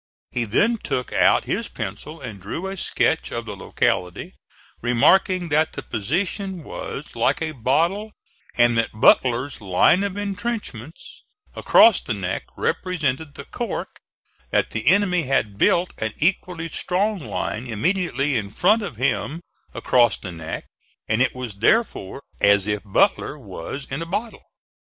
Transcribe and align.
He 0.31 0.45
then 0.45 0.79
took 0.79 1.13
out 1.13 1.43
his 1.43 1.67
pencil 1.67 2.19
and 2.19 2.41
drew 2.41 2.65
a 2.65 2.75
sketch 2.75 3.31
of 3.31 3.45
the 3.45 3.55
locality, 3.55 4.33
remarking 4.81 5.49
that 5.49 5.73
the 5.73 5.83
position 5.83 6.63
was 6.63 7.15
like 7.15 7.39
a 7.39 7.51
bottle 7.51 8.11
and 8.57 8.75
that 8.79 8.89
Butler's 8.99 9.61
line 9.61 10.03
of 10.03 10.17
intrenchments 10.17 11.23
across 11.55 11.99
the 12.01 12.15
neck 12.15 12.45
represented 12.57 13.35
the 13.35 13.45
cork; 13.45 13.99
that 14.49 14.71
the 14.71 14.87
enemy 14.87 15.27
had 15.29 15.59
built 15.59 15.93
an 15.99 16.15
equally 16.17 16.67
strong 16.67 17.19
line 17.19 17.67
immediately 17.67 18.35
in 18.35 18.49
front 18.49 18.81
of 18.81 18.95
him 18.95 19.41
across 19.71 20.17
the 20.17 20.31
neck; 20.31 20.65
and 21.07 21.21
it 21.21 21.35
was 21.35 21.57
therefore 21.59 22.23
as 22.39 22.65
if 22.65 22.81
Butler 22.83 23.37
was 23.37 23.85
in 23.91 24.01
a 24.01 24.07
bottle. 24.07 24.41